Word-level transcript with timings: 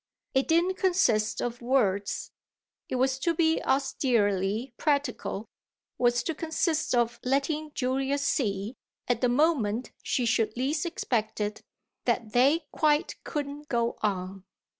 It 0.33 0.47
didn't 0.47 0.77
consist 0.77 1.41
of 1.43 1.61
words 1.61 2.31
it 2.89 2.95
was 2.95 3.19
to 3.19 3.35
be 3.35 3.61
austerely 3.63 4.73
practical, 4.75 5.45
was 5.99 6.23
to 6.23 6.33
consist 6.33 6.95
of 6.95 7.19
letting 7.23 7.71
Julia 7.75 8.17
see, 8.17 8.77
at 9.07 9.21
the 9.21 9.29
moment 9.29 9.91
she 10.01 10.25
should 10.25 10.57
least 10.57 10.87
expect 10.87 11.39
it, 11.39 11.61
that 12.05 12.33
they 12.33 12.65
quite 12.71 13.13
wouldn't 13.35 13.67
go 13.69 13.99
on. 14.01 14.43